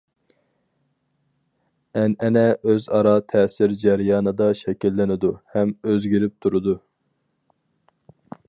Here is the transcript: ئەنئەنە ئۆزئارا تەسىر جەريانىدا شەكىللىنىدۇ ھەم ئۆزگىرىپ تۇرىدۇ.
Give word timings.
ئەنئەنە 1.99 2.43
ئۆزئارا 2.71 3.13
تەسىر 3.33 3.77
جەريانىدا 3.85 4.49
شەكىللىنىدۇ 4.63 5.33
ھەم 5.59 5.77
ئۆزگىرىپ 5.91 6.37
تۇرىدۇ. 6.47 6.79